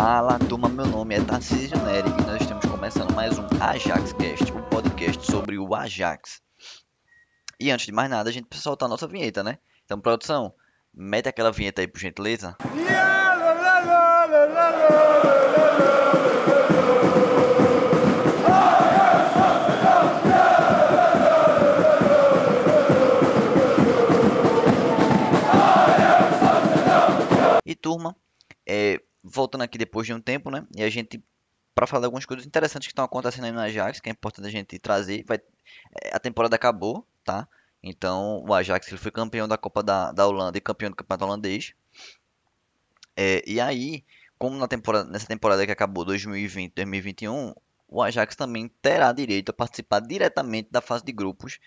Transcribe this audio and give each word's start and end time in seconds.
Fala 0.00 0.38
turma, 0.38 0.68
meu 0.68 0.86
nome 0.86 1.16
é 1.16 1.20
Tarcísio 1.20 1.76
Neri 1.84 2.08
e 2.08 2.24
nós 2.24 2.40
estamos 2.40 2.64
começando 2.66 3.12
mais 3.16 3.36
um 3.36 3.44
Ajax 3.60 4.12
Cast, 4.12 4.52
um 4.52 4.62
podcast 4.70 5.26
sobre 5.26 5.58
o 5.58 5.74
Ajax. 5.74 6.40
E 7.58 7.68
antes 7.68 7.86
de 7.86 7.90
mais 7.90 8.08
nada, 8.08 8.30
a 8.30 8.32
gente 8.32 8.46
precisa 8.46 8.62
soltar 8.62 8.86
a 8.86 8.90
nossa 8.90 9.08
vinheta, 9.08 9.42
né? 9.42 9.58
Então, 9.84 10.00
produção, 10.00 10.54
mete 10.94 11.28
aquela 11.28 11.50
vinheta 11.50 11.80
aí 11.80 11.88
por 11.88 11.98
gentileza. 11.98 12.56
E 12.76 13.07
voltando 29.48 29.62
aqui 29.62 29.78
depois 29.78 30.06
de 30.06 30.12
um 30.12 30.20
tempo, 30.20 30.50
né? 30.50 30.66
E 30.76 30.82
a 30.82 30.90
gente, 30.90 31.22
para 31.74 31.86
falar 31.86 32.06
algumas 32.06 32.26
coisas 32.26 32.46
interessantes 32.46 32.86
que 32.86 32.92
estão 32.92 33.04
acontecendo 33.04 33.44
aí 33.44 33.52
no 33.52 33.60
Ajax, 33.60 33.98
que 33.98 34.10
é 34.10 34.12
importante 34.12 34.46
a 34.46 34.50
gente 34.50 34.78
trazer. 34.78 35.24
Vai, 35.26 35.38
é, 36.02 36.14
a 36.14 36.18
temporada 36.20 36.54
acabou, 36.54 37.06
tá? 37.24 37.48
Então 37.82 38.44
o 38.46 38.52
Ajax 38.52 38.88
ele 38.88 38.98
foi 38.98 39.10
campeão 39.10 39.48
da 39.48 39.56
Copa 39.56 39.82
da, 39.82 40.12
da 40.12 40.26
Holanda 40.26 40.58
e 40.58 40.60
campeão 40.60 40.90
do 40.90 40.96
Campeonato 40.96 41.24
Holandês. 41.24 41.72
É, 43.16 43.42
e 43.46 43.60
aí, 43.60 44.04
como 44.38 44.56
na 44.56 44.68
temporada, 44.68 45.10
nessa 45.10 45.26
temporada 45.26 45.64
que 45.64 45.72
acabou 45.72 46.04
2020-2021, 46.06 47.54
o 47.88 48.02
Ajax 48.02 48.36
também 48.36 48.68
terá 48.82 49.10
direito 49.12 49.50
a 49.50 49.52
participar 49.52 50.00
diretamente 50.00 50.68
da 50.70 50.80
fase 50.80 51.04
de 51.04 51.12
grupos 51.12 51.58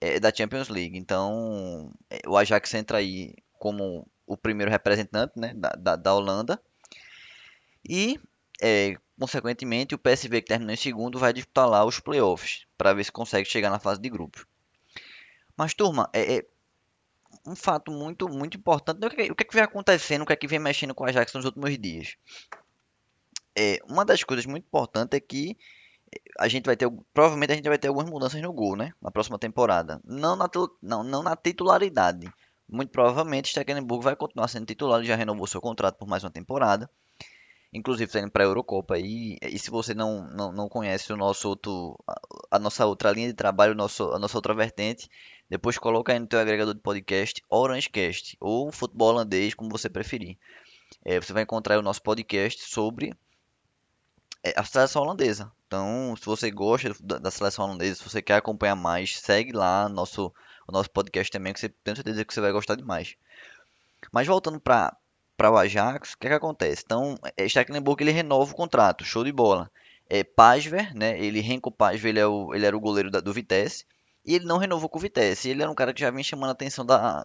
é, 0.00 0.18
da 0.18 0.34
Champions 0.34 0.68
League. 0.68 0.96
Então, 0.96 1.92
é, 2.10 2.20
o 2.26 2.36
Ajax 2.36 2.72
entra 2.74 2.98
aí 2.98 3.34
como 3.58 4.08
o 4.26 4.36
primeiro 4.36 4.70
representante 4.70 5.38
né, 5.38 5.52
da, 5.54 5.70
da, 5.70 5.96
da 5.96 6.14
Holanda. 6.14 6.60
E, 7.88 8.18
é, 8.60 8.96
consequentemente, 9.18 9.94
o 9.94 9.98
PSV 9.98 10.42
que 10.42 10.48
terminou 10.48 10.74
em 10.74 10.76
segundo 10.76 11.18
vai 11.18 11.32
disputar 11.32 11.68
lá 11.68 11.84
os 11.84 12.00
playoffs 12.00 12.66
para 12.76 12.92
ver 12.92 13.04
se 13.04 13.12
consegue 13.12 13.48
chegar 13.48 13.70
na 13.70 13.78
fase 13.78 14.00
de 14.00 14.08
grupos. 14.08 14.44
Mas, 15.56 15.74
turma, 15.74 16.08
é, 16.12 16.38
é 16.38 16.46
um 17.46 17.54
fato 17.56 17.90
muito, 17.90 18.28
muito 18.28 18.56
importante. 18.56 19.04
O 19.04 19.10
que, 19.10 19.30
o 19.30 19.34
que, 19.34 19.42
é 19.42 19.46
que 19.46 19.54
vem 19.54 19.62
acontecendo, 19.62 20.22
o 20.22 20.26
que 20.26 20.32
é 20.32 20.36
que 20.36 20.46
vem 20.46 20.58
mexendo 20.58 20.94
com 20.94 21.04
o 21.04 21.06
Ajax 21.06 21.32
nos 21.34 21.44
últimos 21.44 21.78
dias? 21.78 22.16
É, 23.54 23.78
uma 23.88 24.04
das 24.04 24.22
coisas 24.22 24.44
muito 24.44 24.64
importantes 24.64 25.16
é 25.16 25.20
que 25.20 25.56
a 26.38 26.48
gente 26.48 26.66
vai 26.66 26.76
ter, 26.76 26.90
provavelmente 27.12 27.52
a 27.52 27.56
gente 27.56 27.68
vai 27.68 27.78
ter 27.78 27.88
algumas 27.88 28.08
mudanças 28.08 28.40
no 28.40 28.52
gol, 28.52 28.76
né? 28.76 28.92
Na 29.00 29.10
próxima 29.10 29.38
temporada. 29.38 30.00
Não 30.04 30.36
na, 30.36 30.48
não, 30.82 31.02
não 31.02 31.22
na 31.22 31.34
titularidade. 31.36 32.30
Muito 32.68 32.90
provavelmente 32.90 33.48
Stecklenburg 33.48 34.04
vai 34.04 34.16
continuar 34.16 34.48
sendo 34.48 34.66
titular, 34.66 34.98
ele 34.98 35.08
já 35.08 35.16
renovou 35.16 35.46
seu 35.46 35.60
contrato 35.60 35.96
por 35.96 36.08
mais 36.08 36.24
uma 36.24 36.30
temporada. 36.30 36.90
Inclusive 37.72 38.10
saindo 38.10 38.30
para 38.30 38.44
a 38.44 38.46
Eurocopa. 38.46 38.98
E, 38.98 39.38
e 39.42 39.58
se 39.58 39.70
você 39.70 39.92
não, 39.94 40.26
não, 40.28 40.52
não 40.52 40.68
conhece 40.68 41.12
o 41.12 41.16
nosso 41.16 41.48
outro, 41.48 41.98
a, 42.06 42.20
a 42.52 42.58
nossa 42.58 42.86
outra 42.86 43.10
linha 43.10 43.28
de 43.28 43.34
trabalho, 43.34 43.74
nosso, 43.74 44.12
a 44.12 44.18
nossa 44.18 44.38
outra 44.38 44.54
vertente, 44.54 45.10
depois 45.48 45.78
coloca 45.78 46.12
aí 46.12 46.18
no 46.18 46.26
teu 46.26 46.38
agregador 46.38 46.74
de 46.74 46.80
podcast 46.80 47.42
Orangecast 47.48 48.36
ou 48.40 48.72
Futebol 48.72 49.10
Holandês, 49.10 49.54
como 49.54 49.70
você 49.70 49.88
preferir. 49.88 50.36
É, 51.04 51.20
você 51.20 51.32
vai 51.32 51.42
encontrar 51.42 51.78
o 51.78 51.82
nosso 51.82 52.02
podcast 52.02 52.62
sobre 52.68 53.14
é, 54.42 54.54
a 54.56 54.64
seleção 54.64 55.02
holandesa. 55.02 55.52
Então, 55.66 56.14
se 56.16 56.24
você 56.24 56.50
gosta 56.50 56.94
da, 57.00 57.18
da, 57.18 57.30
seleção 57.30 57.64
holandesa, 57.64 57.96
se 57.96 58.04
você 58.04 58.22
quer 58.22 58.36
acompanhar 58.36 58.76
mais, 58.76 59.18
segue 59.18 59.52
lá 59.52 59.88
nosso, 59.88 60.32
o 60.66 60.72
nosso 60.72 60.90
podcast 60.90 61.30
também, 61.30 61.52
que 61.52 61.60
você 61.60 61.68
tenho 61.68 61.96
certeza 61.96 62.24
que 62.24 62.32
você 62.32 62.40
vai 62.40 62.52
gostar 62.52 62.76
demais. 62.76 63.16
Mas 64.12 64.26
voltando 64.26 64.60
para 64.60 64.96
para 65.36 65.50
o 65.50 65.56
Ajax, 65.56 66.12
o 66.12 66.18
que, 66.18 66.26
é 66.26 66.30
que 66.30 66.36
acontece? 66.36 66.82
Então, 66.84 67.18
é, 67.36 67.48
Stecklenburg 67.48 68.02
ele 68.02 68.10
renova 68.10 68.52
o 68.52 68.56
contrato, 68.56 69.04
show 69.04 69.24
de 69.24 69.32
bola. 69.32 69.70
É, 70.08 70.24
Pajver, 70.24 70.94
né? 70.94 71.18
Ele 71.18 71.40
Renko 71.40 71.70
Pajver, 71.70 72.10
ele, 72.10 72.20
é 72.20 72.26
o, 72.26 72.54
ele 72.54 72.64
era 72.64 72.76
o 72.76 72.80
goleiro 72.80 73.10
da, 73.10 73.20
do 73.20 73.32
Vitesse 73.32 73.84
e 74.24 74.34
ele 74.34 74.44
não 74.44 74.58
renovou 74.58 74.88
com 74.88 74.98
o 74.98 75.00
Vitesse. 75.00 75.48
Ele 75.48 75.62
era 75.62 75.70
um 75.70 75.74
cara 75.74 75.92
que 75.92 76.00
já 76.00 76.10
vinha 76.10 76.22
chamando 76.22 76.50
a 76.50 76.52
atenção 76.52 76.84
da 76.84 77.24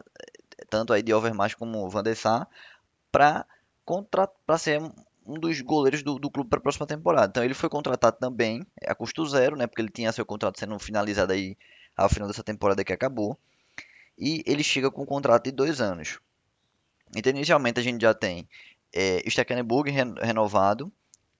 tanto 0.69 0.93
aí 0.93 1.01
de 1.01 1.13
Overmars 1.13 1.55
como 1.55 1.89
Van 1.89 2.03
der 2.03 2.15
Sar 2.15 2.47
para 3.11 3.45
para 4.45 4.57
ser 4.57 4.81
um 5.25 5.39
dos 5.39 5.59
goleiros 5.61 6.01
do, 6.03 6.17
do 6.17 6.29
clube 6.31 6.49
para 6.49 6.59
a 6.59 6.61
próxima 6.61 6.87
temporada. 6.87 7.27
Então 7.27 7.43
ele 7.43 7.53
foi 7.53 7.69
contratado 7.69 8.17
também 8.19 8.65
a 8.85 8.95
custo 8.95 9.25
zero, 9.25 9.55
né? 9.55 9.67
Porque 9.67 9.81
ele 9.81 9.89
tinha 9.89 10.11
seu 10.11 10.25
contrato 10.25 10.59
sendo 10.59 10.77
finalizado 10.79 11.33
aí 11.33 11.57
ao 11.95 12.09
final 12.09 12.27
dessa 12.27 12.43
temporada 12.43 12.83
que 12.83 12.93
acabou. 12.93 13.37
E 14.17 14.43
ele 14.45 14.63
chega 14.63 14.89
com 14.89 15.03
um 15.03 15.05
contrato 15.05 15.45
de 15.45 15.51
dois 15.51 15.81
anos. 15.81 16.19
Então 17.15 17.31
inicialmente 17.31 17.79
a 17.79 17.83
gente 17.83 18.01
já 18.01 18.13
tem 18.13 18.47
é, 18.93 19.23
Stecklenburg 19.29 19.91
renovado 20.21 20.91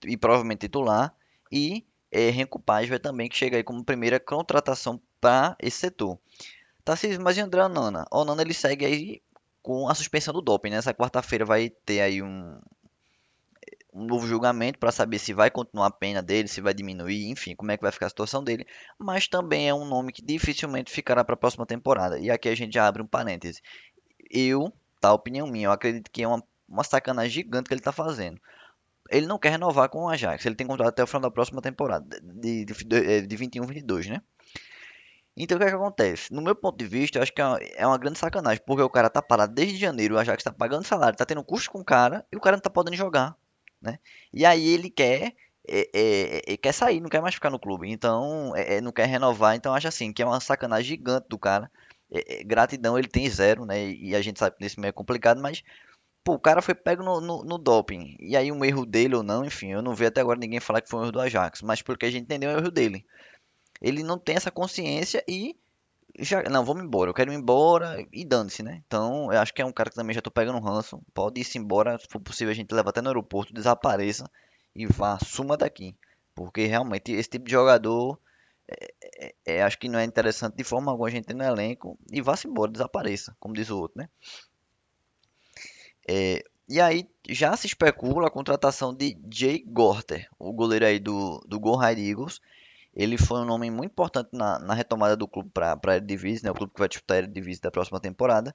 e 0.05 0.17
provavelmente 0.17 0.59
titular 0.61 1.13
e 1.51 1.85
é, 2.11 2.29
Renko 2.29 2.59
Paz 2.59 2.89
também 2.99 3.29
que 3.29 3.37
chega 3.37 3.57
aí 3.57 3.63
como 3.63 3.83
primeira 3.83 4.19
contratação 4.19 5.01
para 5.19 5.55
esse 5.59 5.77
setor. 5.77 6.19
Tarcísio, 6.83 7.21
mas 7.21 7.37
e 7.37 7.41
André 7.41 7.63
Onana? 7.63 8.05
O 8.11 8.19
Onana 8.19 8.41
ele 8.41 8.53
segue 8.53 8.85
aí 8.85 9.21
com 9.61 9.87
a 9.87 9.95
suspensão 9.95 10.33
do 10.33 10.41
doping. 10.41 10.71
Nessa 10.71 10.89
né? 10.89 10.93
quarta-feira 10.93 11.45
vai 11.45 11.69
ter 11.69 12.01
aí 12.01 12.21
um, 12.21 12.59
um 13.93 14.05
novo 14.05 14.27
julgamento 14.27 14.79
para 14.79 14.91
saber 14.91 15.19
se 15.19 15.33
vai 15.33 15.51
continuar 15.51 15.87
a 15.87 15.91
pena 15.91 16.21
dele, 16.21 16.47
se 16.47 16.61
vai 16.61 16.73
diminuir, 16.73 17.29
enfim, 17.29 17.55
como 17.55 17.71
é 17.71 17.77
que 17.77 17.83
vai 17.83 17.91
ficar 17.91 18.07
a 18.07 18.09
situação 18.09 18.43
dele. 18.43 18.65
Mas 18.97 19.27
também 19.27 19.69
é 19.69 19.73
um 19.73 19.85
nome 19.85 20.11
que 20.11 20.23
dificilmente 20.23 20.91
ficará 20.91 21.23
para 21.23 21.35
a 21.35 21.37
próxima 21.37 21.65
temporada. 21.65 22.19
E 22.19 22.29
aqui 22.29 22.49
a 22.49 22.55
gente 22.55 22.73
já 22.73 22.87
abre 22.87 23.01
um 23.01 23.07
parêntese. 23.07 23.61
Eu, 24.29 24.73
tá, 25.01 25.13
opinião 25.13 25.47
minha, 25.47 25.67
eu 25.67 25.71
acredito 25.71 26.09
que 26.11 26.23
é 26.23 26.27
uma, 26.27 26.43
uma 26.67 26.83
sacanagem 26.83 27.31
gigante 27.31 27.67
que 27.67 27.73
ele 27.73 27.81
está 27.81 27.91
fazendo. 27.91 28.39
Ele 29.09 29.25
não 29.25 29.37
quer 29.37 29.49
renovar 29.49 29.89
com 29.89 30.05
o 30.05 30.09
Ajax, 30.09 30.45
ele 30.45 30.55
tem 30.55 30.67
contrato 30.67 30.89
até 30.89 31.03
o 31.03 31.07
final 31.07 31.21
da 31.21 31.31
próxima 31.31 31.61
temporada, 31.61 32.19
de, 32.21 32.65
de, 32.65 32.73
de, 32.85 33.27
de 33.27 33.35
21, 33.35 33.65
22, 33.65 34.07
né? 34.07 34.21
Então 35.35 35.57
o 35.57 35.59
que, 35.59 35.65
é 35.65 35.69
que 35.69 35.75
acontece? 35.75 36.33
No 36.33 36.41
meu 36.41 36.55
ponto 36.55 36.77
de 36.77 36.85
vista, 36.85 37.17
eu 37.17 37.23
acho 37.23 37.33
que 37.33 37.41
é 37.41 37.45
uma, 37.45 37.57
é 37.57 37.87
uma, 37.87 37.97
grande 37.97 38.19
sacanagem, 38.19 38.61
porque 38.65 38.83
o 38.83 38.89
cara 38.89 39.09
tá 39.09 39.21
parado 39.21 39.53
desde 39.53 39.77
janeiro, 39.77 40.15
o 40.15 40.17
Ajax 40.17 40.43
tá 40.43 40.51
pagando 40.51 40.85
salário, 40.85 41.17
tá 41.17 41.25
tendo 41.25 41.43
custo 41.43 41.71
com 41.71 41.79
o 41.79 41.85
cara, 41.85 42.25
e 42.31 42.37
o 42.37 42.39
cara 42.39 42.57
não 42.57 42.61
tá 42.61 42.69
podendo 42.69 42.95
jogar 42.95 43.35
né? 43.81 43.99
E 44.31 44.45
aí 44.45 44.67
ele 44.67 44.89
quer 44.89 45.33
é, 45.67 45.89
é, 45.93 46.53
é, 46.53 46.57
quer 46.57 46.71
sair, 46.73 47.01
não 47.01 47.09
quer 47.09 47.21
mais 47.21 47.35
ficar 47.35 47.49
no 47.49 47.59
clube, 47.59 47.89
então 47.89 48.55
é, 48.55 48.75
é 48.75 48.81
não 48.81 48.91
quer 48.91 49.07
renovar, 49.07 49.55
então 49.55 49.73
acha 49.73 49.87
assim 49.89 50.13
que 50.13 50.21
é 50.21 50.25
uma 50.25 50.39
sacanagem 50.39 50.97
gigante 50.97 51.27
do 51.27 51.37
cara. 51.39 51.71
É, 52.11 52.43
gratidão 52.43 52.97
ele 52.97 53.07
tem 53.07 53.29
zero, 53.29 53.65
né? 53.65 53.89
E 53.89 54.15
a 54.15 54.21
gente 54.21 54.39
sabe 54.39 54.57
que 54.57 54.63
nesse 54.63 54.79
meio 54.79 54.89
é 54.89 54.93
complicado, 54.93 55.41
mas 55.41 55.63
pô, 56.23 56.33
o 56.33 56.39
cara 56.39 56.61
foi 56.61 56.75
pego 56.75 57.03
no, 57.03 57.21
no, 57.21 57.43
no, 57.43 57.57
doping. 57.57 58.15
E 58.19 58.35
aí 58.35 58.51
um 58.51 58.63
erro 58.65 58.85
dele 58.85 59.15
ou 59.15 59.23
não, 59.23 59.45
enfim, 59.45 59.71
eu 59.71 59.81
não 59.81 59.95
vi 59.95 60.05
até 60.05 60.21
agora 60.21 60.39
ninguém 60.39 60.59
falar 60.59 60.81
que 60.81 60.89
foi 60.89 60.99
um 60.99 61.03
erro 61.03 61.11
do 61.13 61.21
Ajax, 61.21 61.61
mas 61.61 61.81
porque 61.81 62.05
a 62.05 62.11
gente 62.11 62.23
entendeu 62.23 62.51
é 62.51 62.55
um 62.55 62.59
erro 62.59 62.71
dele. 62.71 63.05
Ele 63.81 64.03
não 64.03 64.17
tem 64.17 64.35
essa 64.35 64.51
consciência 64.51 65.23
e 65.27 65.55
já, 66.19 66.43
não, 66.43 66.65
vamos 66.65 66.83
embora, 66.83 67.09
eu 67.09 67.13
quero 67.13 67.31
ir 67.31 67.35
embora 67.35 68.05
e 68.11 68.25
dane-se, 68.25 68.61
né? 68.63 68.81
Então, 68.85 69.31
eu 69.31 69.39
acho 69.39 69.53
que 69.53 69.61
é 69.61 69.65
um 69.65 69.71
cara 69.71 69.89
que 69.89 69.95
também 69.95 70.13
já 70.13 70.21
tô 70.21 70.29
pegando 70.29 70.57
um 70.57 70.61
ranço. 70.61 71.01
Pode 71.13 71.39
ir-se 71.39 71.57
embora, 71.57 71.97
se 71.97 72.07
for 72.09 72.19
possível 72.19 72.51
a 72.51 72.55
gente 72.55 72.73
leva 72.73 72.89
até 72.89 73.01
no 73.01 73.09
aeroporto, 73.09 73.53
desapareça 73.53 74.29
e 74.75 74.85
vá, 74.85 75.17
suma 75.19 75.57
daqui. 75.57 75.95
Porque 76.35 76.65
realmente 76.65 77.11
esse 77.13 77.29
tipo 77.29 77.45
de 77.45 77.51
jogador, 77.51 78.19
é, 78.71 78.93
é, 79.25 79.35
é, 79.45 79.61
acho 79.63 79.77
que 79.77 79.89
não 79.89 79.99
é 79.99 80.03
interessante 80.03 80.55
de 80.55 80.63
forma 80.63 80.91
alguma 80.91 81.09
a 81.09 81.11
gente 81.11 81.25
ter 81.25 81.33
no 81.33 81.43
elenco 81.43 81.97
e 82.11 82.21
vá-se 82.21 82.47
embora, 82.47 82.71
desapareça, 82.71 83.35
como 83.39 83.53
diz 83.53 83.69
o 83.69 83.79
outro, 83.79 83.99
né? 83.99 84.09
É, 86.07 86.43
e 86.67 86.79
aí 86.79 87.07
já 87.29 87.55
se 87.55 87.67
especula 87.67 88.27
a 88.27 88.31
contratação 88.31 88.93
de 88.93 89.17
Jay 89.31 89.63
Gorter, 89.65 90.27
o 90.39 90.51
goleiro 90.51 90.85
aí 90.85 90.99
do, 90.99 91.39
do 91.47 91.59
Go 91.59 91.75
High 91.75 91.99
Eagles 91.99 92.41
ele 92.93 93.17
foi 93.17 93.39
um 93.39 93.45
nome 93.45 93.71
muito 93.71 93.91
importante 93.91 94.29
na, 94.33 94.59
na 94.59 94.73
retomada 94.73 95.15
do 95.15 95.27
clube 95.27 95.49
para 95.53 95.79
a 95.81 95.95
Eredivisie, 95.95 96.43
né, 96.43 96.51
o 96.51 96.53
clube 96.53 96.73
que 96.73 96.79
vai 96.79 96.89
disputar 96.89 97.15
a 97.15 97.19
Eredivisie 97.19 97.61
da 97.61 97.71
próxima 97.71 97.99
temporada. 97.99 98.53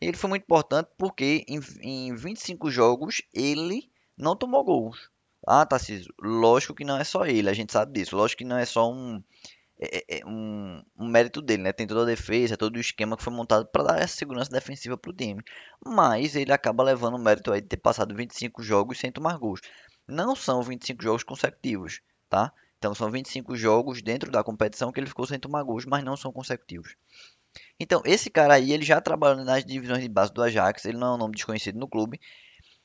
Ele 0.00 0.16
foi 0.16 0.28
muito 0.28 0.42
importante 0.42 0.88
porque 0.98 1.44
em, 1.48 1.60
em 1.80 2.14
25 2.14 2.70
jogos 2.70 3.22
ele 3.32 3.88
não 4.16 4.34
tomou 4.34 4.64
gols. 4.64 5.10
Ah, 5.46 5.64
Tarcísio, 5.64 6.12
lógico 6.20 6.74
que 6.74 6.84
não 6.84 6.98
é 6.98 7.04
só 7.04 7.24
ele, 7.24 7.48
a 7.48 7.52
gente 7.52 7.72
sabe 7.72 7.92
disso. 7.92 8.16
Lógico 8.16 8.38
que 8.38 8.44
não 8.44 8.58
é 8.58 8.64
só 8.64 8.90
um, 8.90 9.22
é, 9.80 9.98
é, 9.98 10.20
é 10.20 10.26
um, 10.26 10.82
um, 10.98 11.06
mérito 11.06 11.40
dele, 11.40 11.62
né? 11.62 11.72
Tem 11.72 11.86
toda 11.86 12.02
a 12.02 12.04
defesa, 12.04 12.56
todo 12.56 12.76
o 12.76 12.80
esquema 12.80 13.16
que 13.16 13.22
foi 13.22 13.32
montado 13.32 13.66
para 13.66 13.84
dar 13.84 14.00
essa 14.00 14.16
segurança 14.16 14.50
defensiva 14.50 14.96
para 14.96 15.10
o 15.10 15.14
time. 15.14 15.42
Mas 15.84 16.34
ele 16.34 16.52
acaba 16.52 16.82
levando 16.82 17.14
o 17.14 17.18
mérito 17.18 17.52
aí 17.52 17.60
de 17.60 17.68
ter 17.68 17.76
passado 17.76 18.14
25 18.14 18.62
jogos 18.62 18.98
sem 18.98 19.12
tomar 19.12 19.38
gols. 19.38 19.60
Não 20.06 20.34
são 20.34 20.62
25 20.62 21.02
jogos 21.02 21.22
consecutivos, 21.22 22.00
tá? 22.28 22.52
Então 22.78 22.94
são 22.94 23.10
25 23.10 23.56
jogos 23.56 24.02
dentro 24.02 24.30
da 24.30 24.42
competição 24.42 24.90
que 24.92 24.98
ele 25.00 25.06
ficou 25.06 25.26
sem 25.26 25.38
tomar 25.38 25.62
gols, 25.62 25.84
mas 25.84 26.04
não 26.04 26.16
são 26.16 26.32
consecutivos. 26.32 26.96
Então, 27.80 28.02
esse 28.04 28.30
cara 28.30 28.54
aí, 28.54 28.72
ele 28.72 28.84
já 28.84 29.00
trabalhou 29.00 29.44
nas 29.44 29.64
divisões 29.64 30.02
de 30.02 30.08
base 30.08 30.32
do 30.32 30.42
Ajax, 30.42 30.84
ele 30.84 30.98
não 30.98 31.08
é 31.08 31.14
um 31.14 31.18
nome 31.18 31.34
desconhecido 31.34 31.78
no 31.78 31.88
clube. 31.88 32.20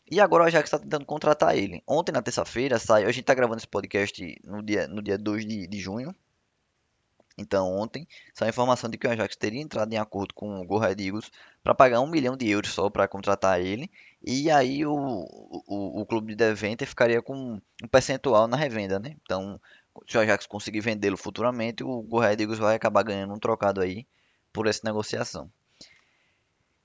E 0.09 0.19
agora 0.19 0.43
o 0.43 0.47
Ajax 0.47 0.67
está 0.67 0.79
tentando 0.79 1.05
contratar 1.05 1.57
ele. 1.57 1.81
Ontem, 1.87 2.11
na 2.11 2.21
terça-feira, 2.21 2.77
saiu. 2.79 3.07
A 3.07 3.11
gente 3.11 3.21
está 3.21 3.33
gravando 3.33 3.57
esse 3.57 3.67
podcast 3.67 4.41
no 4.43 4.61
dia, 4.61 4.87
no 4.87 5.01
dia 5.01 5.17
2 5.17 5.45
de, 5.45 5.67
de 5.67 5.79
junho. 5.79 6.13
Então, 7.37 7.75
ontem, 7.75 8.07
saiu 8.33 8.47
a 8.47 8.49
informação 8.49 8.89
de 8.89 8.97
que 8.97 9.07
o 9.07 9.11
Ajax 9.11 9.35
teria 9.35 9.61
entrado 9.61 9.91
em 9.91 9.97
acordo 9.97 10.33
com 10.35 10.61
o 10.61 10.65
Go 10.65 10.83
Eagles 10.83 11.31
para 11.63 11.73
pagar 11.73 11.99
um 11.99 12.07
milhão 12.07 12.37
de 12.37 12.47
euros 12.47 12.71
só 12.71 12.89
para 12.89 13.07
contratar 13.07 13.59
ele. 13.59 13.89
E 14.21 14.51
aí 14.51 14.85
o, 14.85 14.93
o, 14.93 16.01
o 16.01 16.05
clube 16.05 16.27
de 16.27 16.35
Deventer 16.35 16.87
ficaria 16.87 17.21
com 17.21 17.59
um 17.83 17.87
percentual 17.87 18.47
na 18.47 18.55
revenda, 18.55 18.99
né? 18.99 19.15
Então, 19.23 19.59
se 20.07 20.17
o 20.17 20.21
Ajax 20.21 20.45
conseguir 20.45 20.81
vendê-lo 20.81 21.17
futuramente, 21.17 21.83
o 21.83 22.01
Go 22.03 22.23
Eagles 22.23 22.59
vai 22.59 22.75
acabar 22.75 23.03
ganhando 23.03 23.33
um 23.33 23.39
trocado 23.39 23.81
aí 23.81 24.05
por 24.51 24.67
essa 24.67 24.81
negociação. 24.83 25.51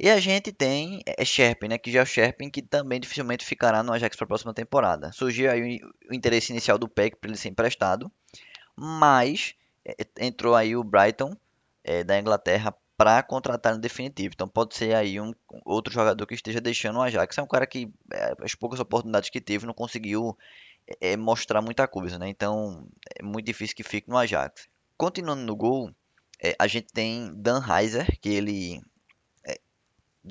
E 0.01 0.09
a 0.09 0.21
gente 0.21 0.53
tem 0.53 1.03
é 1.05 1.25
Sherpen, 1.25 1.71
né, 1.71 1.79
que 1.79 1.91
já 1.91 2.01
é 2.01 2.03
o 2.03 2.07
Sherpen 2.07 2.51
que 2.51 2.63
também 2.63 3.01
dificilmente 3.01 3.45
ficará 3.45 3.83
no 3.83 3.93
Ajax 3.93 4.15
para 4.17 4.25
a 4.25 4.29
próxima 4.29 4.55
temporada. 4.55 5.11
Surgiu 5.13 5.51
aí 5.51 5.81
o 6.09 6.15
interesse 6.15 6.53
inicial 6.53 6.79
do 6.79 6.89
PEC 6.89 7.17
para 7.17 7.31
ele 7.31 7.37
ser 7.37 7.49
emprestado, 7.49 8.11
mas 8.77 9.55
é, 9.85 9.95
entrou 10.21 10.55
aí 10.55 10.77
o 10.77 10.85
Brighton 10.85 11.37
é, 11.83 12.05
da 12.05 12.19
Inglaterra 12.19 12.73
para 12.97 13.23
contratar 13.23 13.75
no 13.75 13.81
definitivo. 13.81 14.35
Então 14.35 14.49
pode 14.49 14.77
ser 14.77 14.95
aí 14.95 15.21
um 15.21 15.33
outro 15.65 15.93
jogador 15.93 16.27
que 16.27 16.35
esteja 16.35 16.61
deixando 16.61 16.99
o 16.99 17.03
Ajax. 17.03 17.39
É 17.39 17.43
um 17.43 17.47
cara 17.47 17.67
que 17.67 17.91
é, 18.13 18.35
as 18.43 18.55
poucas 18.55 18.79
oportunidades 18.79 19.31
que 19.31 19.41
teve 19.41 19.67
não 19.67 19.75
conseguiu 19.75 20.37
é, 21.01 21.17
mostrar 21.17 21.61
muita 21.63 21.89
coisa, 21.89 22.19
né? 22.19 22.29
Então 22.29 22.87
é 23.19 23.23
muito 23.23 23.47
difícil 23.47 23.75
que 23.77 23.83
fique 23.83 24.09
no 24.09 24.17
Ajax. 24.17 24.69
Continuando 24.97 25.43
no 25.43 25.57
gol, 25.57 25.91
é, 26.43 26.55
a 26.59 26.67
gente 26.67 26.89
tem 26.93 27.33
Dan 27.35 27.61
Heiser, 27.61 28.19
que 28.21 28.29
ele 28.29 28.81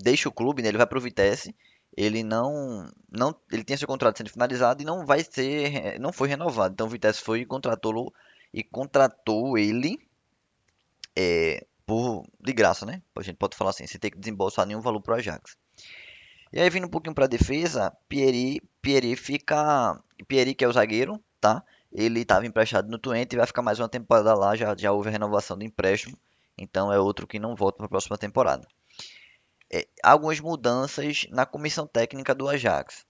deixa 0.01 0.29
o 0.29 0.31
clube, 0.31 0.61
né, 0.61 0.69
ele 0.69 0.77
vai 0.77 0.87
para 0.87 0.97
o 0.97 1.01
Vitesse, 1.01 1.55
ele 1.95 2.23
não, 2.23 2.87
não, 3.11 3.35
ele 3.51 3.63
tinha 3.63 3.77
seu 3.77 3.87
contrato 3.87 4.17
sendo 4.17 4.29
finalizado 4.29 4.81
e 4.81 4.85
não 4.85 5.05
vai 5.05 5.23
ser, 5.23 5.99
não 5.99 6.13
foi 6.13 6.27
renovado. 6.27 6.73
Então 6.73 6.87
o 6.87 6.89
Vitesse 6.89 7.21
foi 7.21 7.41
e 7.41 7.45
contratou 7.45 8.13
e 8.53 8.63
contratou 8.63 9.57
ele 9.57 9.99
é, 11.15 11.65
por 11.85 12.23
de 12.39 12.53
graça, 12.53 12.85
né? 12.85 13.01
A 13.15 13.21
gente 13.23 13.37
pode 13.37 13.57
falar 13.57 13.71
assim, 13.71 13.87
sem 13.87 13.99
ter 13.99 14.11
que 14.11 14.19
desembolsar 14.19 14.65
nenhum 14.67 14.81
valor 14.81 15.01
para 15.01 15.15
o 15.15 15.17
Ajax. 15.17 15.57
E 16.53 16.59
aí 16.59 16.69
vindo 16.69 16.85
um 16.85 16.89
pouquinho 16.89 17.15
para 17.15 17.25
a 17.25 17.27
defesa, 17.27 17.91
Pieri, 18.07 18.61
Pieri 18.81 19.15
fica, 19.15 19.99
Pieri 20.27 20.53
que 20.53 20.63
é 20.63 20.67
o 20.67 20.73
zagueiro, 20.73 21.19
tá? 21.41 21.63
Ele 21.91 22.21
estava 22.21 22.45
emprestado 22.45 22.89
no 22.89 22.99
Twente 22.99 23.35
e 23.35 23.37
vai 23.37 23.47
ficar 23.47 23.61
mais 23.61 23.79
uma 23.79 23.89
temporada 23.89 24.33
lá, 24.35 24.55
já, 24.55 24.75
já 24.77 24.91
houve 24.91 25.09
a 25.09 25.11
renovação 25.11 25.57
do 25.57 25.63
empréstimo, 25.63 26.17
então 26.57 26.93
é 26.93 26.99
outro 26.99 27.25
que 27.25 27.39
não 27.39 27.55
volta 27.55 27.77
para 27.77 27.87
a 27.87 27.89
próxima 27.89 28.17
temporada 28.17 28.67
é, 29.71 29.87
algumas 30.03 30.39
mudanças 30.39 31.25
na 31.29 31.45
comissão 31.45 31.85
técnica 31.87 32.33
do 32.33 32.47
Ajax. 32.47 33.05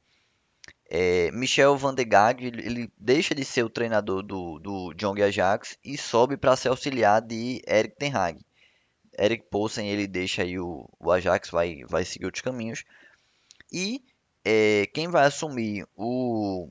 É, 0.90 1.30
Michel 1.32 1.78
Van 1.78 1.94
de 1.94 2.06
Gaag 2.06 2.46
ele, 2.46 2.92
deixa 2.98 3.36
de 3.36 3.44
ser 3.44 3.64
o 3.64 3.70
treinador 3.70 4.24
do, 4.24 4.58
do 4.60 4.94
Jong 4.94 5.22
Ajax 5.22 5.78
e 5.84 5.98
sobe 5.98 6.38
para 6.38 6.56
ser 6.56 6.70
auxiliar 6.70 7.22
de 7.22 7.62
Eric 7.68 7.98
Ten 7.98 8.14
Hag. 8.14 8.40
Eric 9.20 9.46
Poulsen 9.50 9.90
ele 9.90 10.08
deixa 10.08 10.44
aí 10.44 10.60
o, 10.60 10.88
o 11.00 11.12
Ajax, 11.12 11.50
vai, 11.50 11.84
vai 11.90 12.06
seguir 12.06 12.26
outros 12.26 12.44
caminhos. 12.44 12.86
E 13.72 14.02
é, 14.46 14.88
quem 14.94 15.10
vai 15.10 15.26
assumir 15.26 15.86
o, 15.96 16.70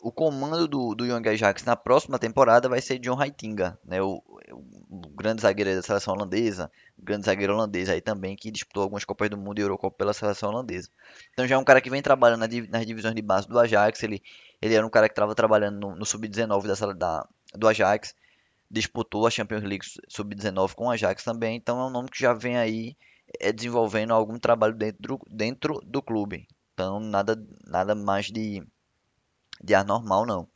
o 0.00 0.12
comando 0.12 0.68
do, 0.68 0.94
do 0.94 1.04
Young 1.04 1.28
Ajax 1.28 1.64
na 1.64 1.74
próxima 1.74 2.18
temporada 2.18 2.68
vai 2.68 2.80
ser 2.80 2.98
John 2.98 3.20
Heitinga, 3.20 3.78
né, 3.84 4.00
o, 4.00 4.22
o, 4.52 5.00
grande 5.14 5.42
zagueiro 5.42 5.74
da 5.74 5.82
seleção 5.82 6.14
holandesa, 6.14 6.70
o 6.96 7.02
grande 7.04 7.26
zagueiro 7.26 7.52
holandês 7.52 7.88
aí 7.88 8.00
também, 8.00 8.36
que 8.36 8.50
disputou 8.50 8.84
algumas 8.84 9.04
Copas 9.04 9.28
do 9.28 9.36
Mundo 9.36 9.58
e 9.58 9.62
Eurocopa 9.62 9.96
pela 9.96 10.12
seleção 10.12 10.50
holandesa. 10.50 10.88
Então 11.32 11.46
já 11.46 11.56
é 11.56 11.58
um 11.58 11.64
cara 11.64 11.80
que 11.80 11.90
vem 11.90 12.00
trabalhando 12.00 12.46
nas 12.70 12.86
divisões 12.86 13.14
de 13.14 13.22
base 13.22 13.48
do 13.48 13.58
Ajax, 13.58 14.02
ele, 14.02 14.22
ele 14.62 14.74
era 14.74 14.86
um 14.86 14.90
cara 14.90 15.08
que 15.08 15.12
estava 15.12 15.34
trabalhando 15.34 15.80
no, 15.80 15.96
no 15.96 16.06
Sub-19 16.06 16.94
da, 16.94 17.26
do 17.54 17.66
Ajax, 17.66 18.14
disputou 18.70 19.26
a 19.26 19.30
Champions 19.30 19.64
League 19.64 19.86
Sub-19 20.08 20.74
com 20.74 20.86
o 20.86 20.90
Ajax 20.90 21.24
também, 21.24 21.56
então 21.56 21.80
é 21.80 21.86
um 21.86 21.90
nome 21.90 22.08
que 22.08 22.20
já 22.20 22.32
vem 22.32 22.56
aí 22.56 22.96
é, 23.40 23.52
desenvolvendo 23.52 24.12
algum 24.12 24.38
trabalho 24.38 24.74
dentro, 24.74 25.18
dentro 25.28 25.80
do 25.84 26.00
clube. 26.00 26.46
Então 26.74 27.00
nada, 27.00 27.36
nada 27.66 27.96
mais 27.96 28.26
de 28.26 28.62
de 29.62 29.74
ar 29.74 29.84
normal, 29.84 30.26
não. 30.26 30.48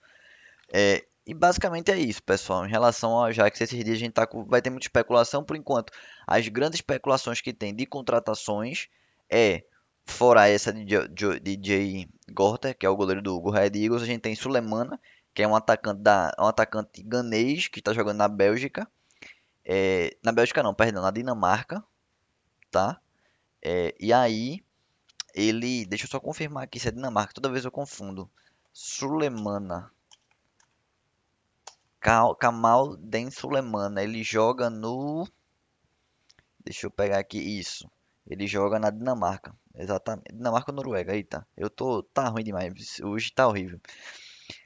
É, 0.72 1.04
e 1.26 1.34
basicamente 1.34 1.90
é 1.90 1.98
isso, 1.98 2.22
pessoal. 2.22 2.66
Em 2.66 2.70
relação 2.70 3.12
ao 3.12 3.24
Ajax, 3.24 3.60
esses 3.60 3.84
dias 3.84 3.96
a 3.96 4.00
gente 4.00 4.12
tá 4.12 4.26
com, 4.26 4.44
vai 4.44 4.60
ter 4.60 4.70
muita 4.70 4.86
especulação. 4.86 5.44
Por 5.44 5.56
enquanto, 5.56 5.92
as 6.26 6.48
grandes 6.48 6.78
especulações 6.78 7.40
que 7.40 7.52
tem 7.52 7.74
de 7.74 7.86
contratações 7.86 8.88
é, 9.30 9.64
fora 10.04 10.48
essa 10.48 10.72
de 10.72 11.40
DJ 11.40 12.08
Gorter, 12.32 12.76
que 12.76 12.84
é 12.86 12.88
o 12.88 12.96
goleiro 12.96 13.22
do 13.22 13.50
Red 13.50 13.72
Eagles, 13.74 14.02
a 14.02 14.06
gente 14.06 14.22
tem 14.22 14.34
Sulemana, 14.34 15.00
que 15.32 15.42
é 15.42 15.48
um 15.48 15.54
atacante, 15.54 16.00
da, 16.02 16.34
um 16.38 16.46
atacante 16.46 17.02
ganês 17.02 17.68
que 17.68 17.78
está 17.78 17.92
jogando 17.92 18.18
na 18.18 18.28
Bélgica. 18.28 18.88
É, 19.64 20.16
na 20.22 20.32
Bélgica 20.32 20.62
não, 20.62 20.74
perdão, 20.74 21.02
na 21.02 21.10
Dinamarca, 21.10 21.82
tá? 22.70 23.00
É, 23.62 23.94
e 24.00 24.12
aí, 24.12 24.62
ele, 25.34 25.86
deixa 25.86 26.04
eu 26.04 26.10
só 26.10 26.18
confirmar 26.18 26.64
aqui 26.64 26.80
se 26.80 26.88
é 26.88 26.90
Dinamarca, 26.90 27.32
toda 27.32 27.48
vez 27.48 27.64
eu 27.64 27.70
confundo. 27.70 28.28
Sulemana. 28.72 29.90
Kamal 32.00 32.96
Den 32.96 33.30
Sulemana. 33.30 34.02
Ele 34.02 34.22
joga 34.22 34.70
no. 34.70 35.28
Deixa 36.64 36.86
eu 36.86 36.90
pegar 36.90 37.18
aqui 37.18 37.38
isso. 37.38 37.88
Ele 38.26 38.46
joga 38.46 38.78
na 38.78 38.90
Dinamarca. 38.90 39.54
Exatamente. 39.74 40.32
Dinamarca 40.32 40.70
ou 40.70 40.76
Noruega? 40.76 41.14
Eita. 41.14 41.46
Eu 41.56 41.68
tô. 41.68 42.02
Tá 42.02 42.28
ruim 42.28 42.44
demais. 42.44 43.00
Hoje 43.00 43.32
tá 43.32 43.46
horrível. 43.46 43.80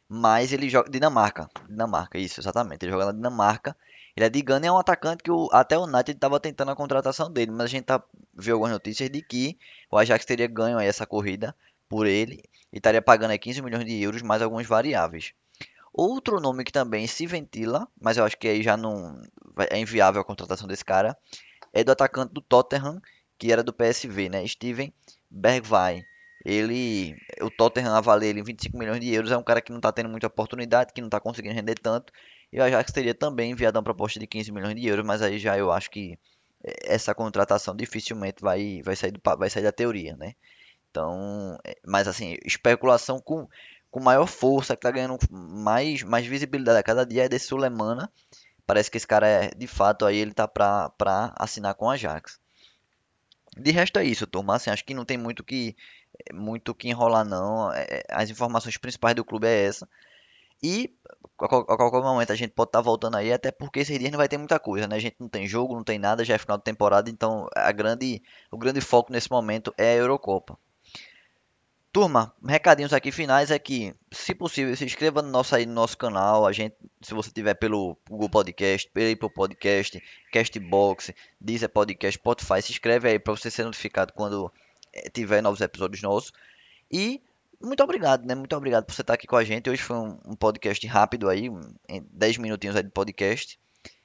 Mas 0.08 0.52
ele 0.52 0.68
joga. 0.68 0.90
Dinamarca. 0.90 1.48
Dinamarca, 1.68 2.18
isso, 2.18 2.40
exatamente. 2.40 2.84
Ele 2.84 2.92
joga 2.92 3.06
na 3.06 3.12
Dinamarca. 3.12 3.76
Ele 4.16 4.24
é 4.24 4.30
de 4.30 4.40
Gana 4.40 4.66
é 4.66 4.72
um 4.72 4.78
atacante 4.78 5.22
que 5.22 5.30
o, 5.30 5.48
até 5.52 5.76
o 5.76 5.82
United 5.84 6.12
estava 6.12 6.40
tentando 6.40 6.70
a 6.70 6.76
contratação 6.76 7.30
dele. 7.30 7.50
Mas 7.50 7.64
a 7.64 7.66
gente 7.66 7.84
tá, 7.84 8.02
viu 8.32 8.54
algumas 8.54 8.72
notícias 8.72 9.10
de 9.10 9.20
que 9.20 9.58
o 9.90 9.98
Ajax 9.98 10.24
teria 10.24 10.46
ganho 10.46 10.78
essa 10.78 11.06
corrida 11.06 11.54
por 11.88 12.06
ele 12.06 12.42
e 12.72 12.78
estaria 12.78 13.02
pagando 13.02 13.30
aí 13.30 13.38
15 13.38 13.62
milhões 13.62 13.84
de 13.84 14.02
euros 14.02 14.22
mais 14.22 14.42
algumas 14.42 14.66
variáveis. 14.66 15.32
Outro 15.92 16.40
nome 16.40 16.64
que 16.64 16.72
também 16.72 17.06
se 17.06 17.26
ventila, 17.26 17.88
mas 18.00 18.18
eu 18.18 18.24
acho 18.24 18.36
que 18.36 18.46
aí 18.46 18.62
já 18.62 18.76
não 18.76 19.18
é 19.70 19.78
inviável 19.78 20.20
a 20.20 20.24
contratação 20.24 20.68
desse 20.68 20.84
cara, 20.84 21.16
é 21.72 21.82
do 21.82 21.92
atacante 21.92 22.34
do 22.34 22.40
Tottenham, 22.42 23.00
que 23.38 23.50
era 23.50 23.62
do 23.62 23.72
PSV, 23.72 24.28
né? 24.28 24.46
Steven 24.46 24.92
Bergwijn. 25.30 26.04
Ele, 26.44 27.16
o 27.40 27.50
Tottenham 27.50 27.94
avalia 27.94 28.28
ele 28.28 28.40
em 28.40 28.44
25 28.44 28.76
milhões 28.76 29.00
de 29.00 29.12
euros, 29.12 29.32
é 29.32 29.36
um 29.36 29.42
cara 29.42 29.60
que 29.60 29.70
não 29.70 29.78
está 29.78 29.90
tendo 29.90 30.08
muita 30.08 30.26
oportunidade, 30.26 30.92
que 30.92 31.00
não 31.00 31.08
está 31.08 31.18
conseguindo 31.18 31.54
render 31.54 31.76
tanto. 31.76 32.12
E 32.52 32.60
o 32.60 32.62
Ajax 32.62 32.92
teria 32.92 33.14
também 33.14 33.50
enviado 33.50 33.78
uma 33.78 33.82
proposta 33.82 34.20
de 34.20 34.26
15 34.26 34.52
milhões 34.52 34.74
de 34.76 34.86
euros, 34.86 35.04
mas 35.04 35.22
aí 35.22 35.38
já 35.38 35.58
eu 35.58 35.72
acho 35.72 35.90
que 35.90 36.18
essa 36.84 37.14
contratação 37.14 37.74
dificilmente 37.74 38.42
vai, 38.42 38.80
vai, 38.84 38.96
sair, 38.96 39.12
do, 39.12 39.20
vai 39.38 39.50
sair 39.50 39.62
da 39.62 39.72
teoria, 39.72 40.16
né? 40.16 40.34
Então, 40.96 41.58
é, 41.62 41.76
mas 41.86 42.08
assim, 42.08 42.38
especulação 42.42 43.20
com, 43.20 43.46
com 43.90 44.00
maior 44.00 44.26
força, 44.26 44.74
que 44.74 44.80
tá 44.80 44.90
ganhando 44.90 45.18
mais, 45.30 46.02
mais 46.02 46.26
visibilidade 46.26 46.78
a 46.78 46.82
cada 46.82 47.04
dia 47.04 47.24
é 47.24 47.28
desse 47.28 47.48
Sulemana. 47.48 48.10
Parece 48.66 48.90
que 48.90 48.96
esse 48.96 49.06
cara 49.06 49.28
é, 49.28 49.50
de 49.50 49.66
fato, 49.66 50.06
aí 50.06 50.16
ele 50.16 50.32
tá 50.32 50.48
pra, 50.48 50.88
pra 50.96 51.34
assinar 51.36 51.74
com 51.74 51.90
a 51.90 51.92
Ajax. 51.92 52.40
De 53.58 53.70
resto 53.70 53.98
é 53.98 54.04
isso, 54.06 54.26
turma. 54.26 54.56
Assim, 54.56 54.70
acho 54.70 54.84
que 54.86 54.94
não 54.94 55.04
tem 55.04 55.18
muito 55.18 55.44
que 55.44 55.76
muito 56.32 56.74
que 56.74 56.88
enrolar 56.88 57.26
não. 57.26 57.70
É, 57.72 57.84
é 57.90 58.02
as 58.08 58.30
informações 58.30 58.78
principais 58.78 59.14
do 59.14 59.24
clube 59.24 59.46
é 59.46 59.64
essa. 59.66 59.86
E 60.62 60.94
a 61.38 61.46
qualquer 61.48 62.00
momento 62.00 62.32
a 62.32 62.36
gente 62.36 62.52
pode 62.52 62.70
estar 62.70 62.78
tá 62.78 62.82
voltando 62.82 63.16
aí, 63.18 63.30
até 63.32 63.52
porque 63.52 63.80
esses 63.80 63.98
dias 63.98 64.10
não 64.10 64.18
vai 64.18 64.28
ter 64.28 64.38
muita 64.38 64.58
coisa, 64.58 64.88
né? 64.88 64.96
A 64.96 65.00
gente 65.00 65.16
não 65.20 65.28
tem 65.28 65.46
jogo, 65.46 65.76
não 65.76 65.84
tem 65.84 65.98
nada, 65.98 66.24
já 66.24 66.34
é 66.34 66.38
final 66.38 66.56
de 66.56 66.64
temporada, 66.64 67.10
então 67.10 67.46
a 67.54 67.70
grande, 67.72 68.22
o 68.50 68.56
grande 68.56 68.80
foco 68.80 69.12
nesse 69.12 69.30
momento 69.30 69.74
é 69.76 69.92
a 69.92 69.96
Eurocopa. 69.96 70.58
Turma, 71.96 72.30
recadinhos 72.46 72.92
aqui 72.92 73.10
finais 73.10 73.50
é 73.50 73.58
que, 73.58 73.94
se 74.12 74.34
possível, 74.34 74.76
se 74.76 74.84
inscreva 74.84 75.22
no 75.22 75.30
nosso, 75.30 75.56
aí, 75.56 75.64
no 75.64 75.72
nosso 75.72 75.96
canal. 75.96 76.46
A 76.46 76.52
gente, 76.52 76.76
se 77.00 77.14
você 77.14 77.30
tiver 77.30 77.54
pelo 77.54 77.96
Google 78.06 78.28
Podcast, 78.28 78.90
pelo 78.90 79.10
Apple 79.10 79.30
Podcast, 79.30 80.02
Castbox, 80.30 81.14
Deezer 81.40 81.70
Podcast, 81.70 82.20
Spotify, 82.20 82.60
se 82.60 82.72
inscreve 82.72 83.08
aí 83.08 83.18
para 83.18 83.34
você 83.34 83.50
ser 83.50 83.64
notificado 83.64 84.12
quando 84.12 84.52
é, 84.92 85.08
tiver 85.08 85.40
novos 85.40 85.62
episódios 85.62 86.02
nossos. 86.02 86.34
E 86.92 87.22
muito 87.58 87.82
obrigado, 87.82 88.26
né? 88.26 88.34
Muito 88.34 88.54
obrigado 88.54 88.84
por 88.84 88.94
você 88.94 89.00
estar 89.00 89.14
aqui 89.14 89.26
com 89.26 89.36
a 89.36 89.42
gente. 89.42 89.70
Hoje 89.70 89.80
foi 89.80 89.96
um, 89.96 90.18
um 90.26 90.36
podcast 90.36 90.86
rápido 90.86 91.30
aí, 91.30 91.50
em 91.88 92.06
10 92.12 92.36
minutinhos 92.36 92.76
aí 92.76 92.82
de 92.82 92.90
podcast. 92.90 93.58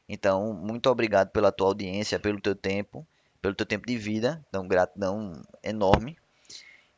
Então, 0.08 0.54
muito 0.54 0.90
obrigado 0.90 1.32
pela 1.32 1.52
tua 1.52 1.68
audiência, 1.68 2.18
pelo 2.18 2.40
teu 2.40 2.56
tempo, 2.56 3.06
pelo 3.42 3.54
teu 3.54 3.66
tempo 3.66 3.86
de 3.86 3.98
vida. 3.98 4.42
Então, 4.48 4.66
gratidão 4.66 5.34
enorme 5.62 6.21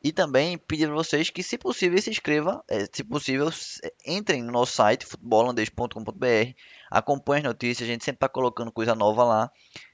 e 0.04 0.12
também 0.12 0.58
pedir 0.58 0.90
a 0.90 0.92
vocês 0.92 1.30
que, 1.30 1.42
se 1.42 1.56
possível, 1.56 2.00
se 2.00 2.10
inscreva, 2.10 2.62
é, 2.68 2.86
se 2.92 3.02
possível, 3.02 3.50
entrem 4.04 4.42
no 4.42 4.52
nosso 4.52 4.72
site, 4.72 5.06
futebolandês.com.br, 5.06 6.52
acompanhem 6.90 7.40
as 7.40 7.48
notícias, 7.48 7.88
a 7.88 7.90
gente 7.90 8.04
sempre 8.04 8.18
está 8.18 8.28
colocando 8.28 8.70
coisa 8.70 8.94
nova 8.94 9.24
lá. 9.24 9.50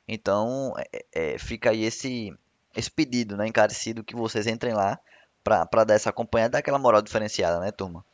Então, 0.08 0.74
é, 0.92 1.04
é, 1.12 1.38
fica 1.38 1.70
aí 1.70 1.84
esse, 1.84 2.36
esse 2.76 2.90
pedido, 2.90 3.36
né, 3.36 3.46
encarecido, 3.46 4.02
que 4.02 4.16
vocês 4.16 4.48
entrem 4.48 4.74
lá 4.74 4.98
para 5.44 5.84
dar 5.84 5.94
essa 5.94 6.10
acompanhada, 6.10 6.52
dar 6.52 6.58
aquela 6.58 6.78
moral 6.78 7.00
diferenciada, 7.00 7.60
né, 7.60 7.70
turma? 7.70 8.04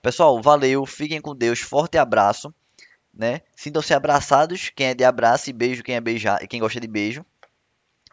Pessoal, 0.00 0.40
valeu, 0.40 0.86
fiquem 0.86 1.20
com 1.20 1.36
Deus, 1.36 1.60
forte 1.60 1.98
abraço. 1.98 2.52
né? 3.12 3.42
Sintam-se 3.54 3.92
abraçados, 3.92 4.70
quem 4.74 4.86
é 4.86 4.94
de 4.94 5.04
abraço, 5.04 5.50
e 5.50 5.52
beijo 5.52 5.82
quem 5.82 5.96
é 5.96 6.00
beijar, 6.00 6.38
quem 6.48 6.60
gosta 6.60 6.80
de 6.80 6.88
beijo, 6.88 7.26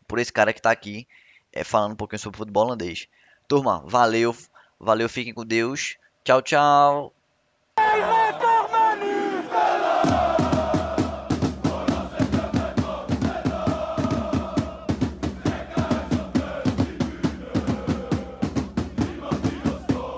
por 0.05 0.19
esse 0.19 0.33
cara 0.33 0.51
que 0.51 0.61
tá 0.61 0.71
aqui 0.71 1.07
é, 1.57 1.63
falando 1.63 1.93
um 1.93 1.95
pouquinho 1.95 2.19
sobre 2.19 2.37
futebol 2.37 2.65
holandês. 2.65 3.07
Turma, 3.47 3.83
valeu, 3.85 4.35
valeu, 4.79 5.09
fiquem 5.09 5.33
com 5.33 5.45
Deus. 5.45 5.97
Tchau, 6.23 6.41
tchau. 6.41 7.16